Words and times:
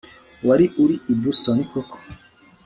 Wari 0.47 0.65
uri 0.83 0.95
i 1.11 1.13
Boston 1.21 1.57
koko 1.71 1.97